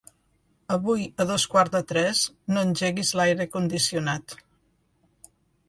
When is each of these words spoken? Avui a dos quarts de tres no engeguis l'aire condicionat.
Avui 0.75 1.03
a 1.21 1.27
dos 1.31 1.45
quarts 1.51 1.75
de 1.75 1.81
tres 1.91 2.23
no 2.55 2.65
engeguis 2.69 3.13
l'aire 3.21 3.49
condicionat. 3.59 4.39